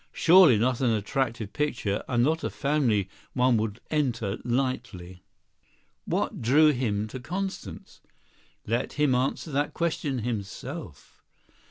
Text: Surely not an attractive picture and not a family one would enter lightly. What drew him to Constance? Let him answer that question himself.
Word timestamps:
Surely 0.13 0.57
not 0.57 0.81
an 0.81 0.89
attractive 0.89 1.53
picture 1.53 2.03
and 2.07 2.23
not 2.23 2.43
a 2.43 2.49
family 2.49 3.07
one 3.33 3.55
would 3.55 3.79
enter 3.91 4.39
lightly. 4.43 5.21
What 6.05 6.41
drew 6.41 6.71
him 6.71 7.07
to 7.09 7.19
Constance? 7.19 8.01
Let 8.65 8.93
him 8.93 9.13
answer 9.13 9.51
that 9.51 9.75
question 9.75 10.17
himself. 10.23 11.21